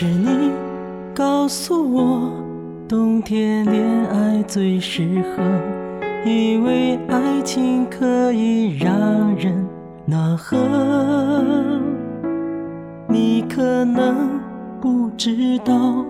[0.00, 0.50] 是你
[1.14, 2.32] 告诉我，
[2.88, 5.42] 冬天恋爱最适合，
[6.24, 9.62] 因为爱情可以让人
[10.06, 10.56] 暖和。
[13.08, 14.40] 你可能
[14.80, 16.02] 不知道，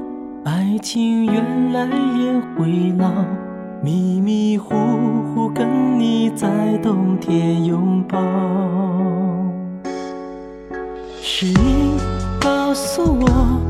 [0.44, 3.10] 爱情原来也会老，
[3.82, 4.72] 迷迷糊
[5.34, 8.20] 糊跟你在冬天拥抱。
[11.20, 11.98] 是你
[12.40, 13.60] 告诉我，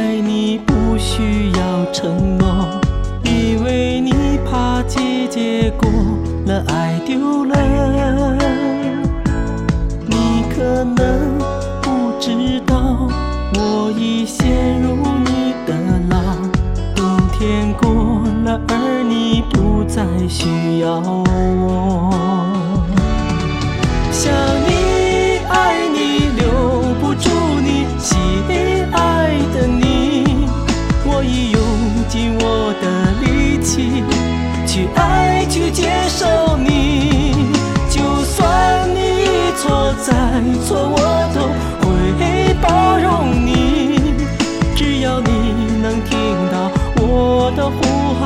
[0.00, 2.80] 爱你不需要承诺，
[3.22, 5.90] 因为你怕季节过
[6.46, 7.54] 了，爱丢了。
[10.06, 11.38] 你可能
[11.82, 13.10] 不知道，
[13.56, 15.74] 我已陷入你的
[16.08, 16.16] 牢，
[16.96, 22.09] 冬天过了，而你不再需要我。
[40.10, 40.16] 再
[40.66, 40.98] 错，我
[41.34, 41.38] 都
[41.86, 43.48] 会包容你。
[44.74, 45.30] 只要你
[45.80, 46.18] 能听
[46.50, 47.78] 到我的呼
[48.18, 48.20] 喊，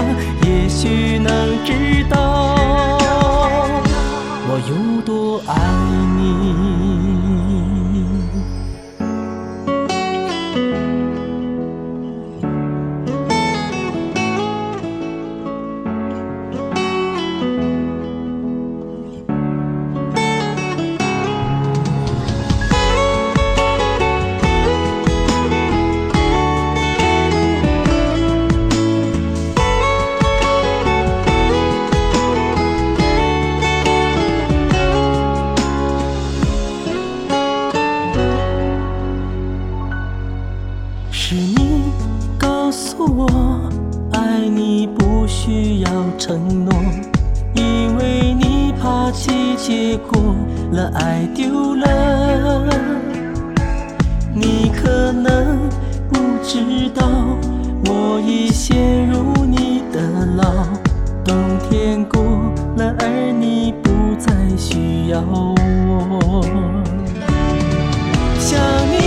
[46.27, 46.73] 承诺，
[47.53, 50.35] 因为你怕季节过
[50.73, 52.65] 了，爱丢了。
[54.33, 55.69] 你可能
[56.09, 57.07] 不知道，
[57.85, 60.01] 我已陷入你的
[60.37, 60.67] 牢，
[61.27, 61.37] 冬
[61.69, 62.23] 天过
[62.79, 66.43] 了，而你不再需要我。
[68.39, 68.59] 想
[68.91, 69.04] 你，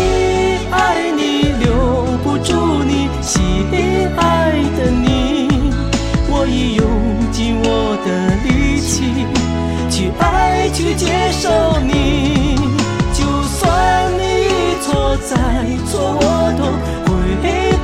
[10.71, 11.49] 去接受
[11.81, 12.55] 你。
[13.13, 15.35] 就算你一错再
[15.85, 16.21] 错，我
[16.57, 16.61] 都
[17.11, 17.11] 会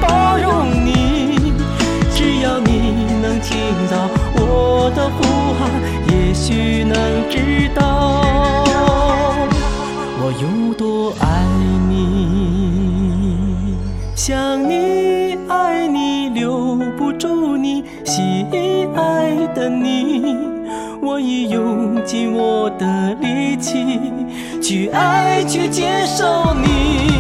[0.02, 1.54] 包容你。
[2.16, 2.70] 只要你
[3.22, 3.52] 能听
[3.90, 3.94] 到
[4.36, 5.18] 我的呼
[5.58, 5.62] 喊，
[6.10, 6.94] 也许能
[7.30, 7.82] 知道。
[10.26, 11.26] 我有多爱
[11.90, 13.76] 你，
[14.16, 18.48] 想你，爱你，留不住你，心
[18.96, 20.38] 爱的你，
[21.14, 24.00] 我已用尽我的力气
[24.60, 27.12] 去爱，去接受你。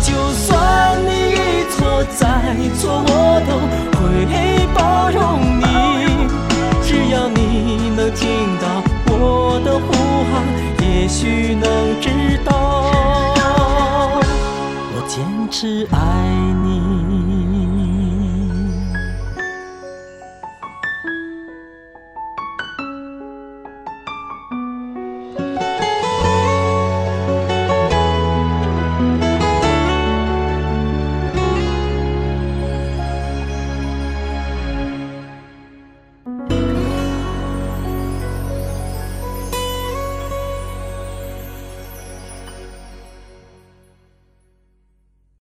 [0.00, 3.50] 就算你一错再错，我都
[3.98, 5.64] 会包容你。
[6.84, 8.28] 只要你能听
[8.62, 9.90] 到我的呼
[10.30, 10.46] 喊，
[10.86, 12.52] 也许能知道
[14.94, 15.18] 我坚
[15.50, 16.45] 持爱。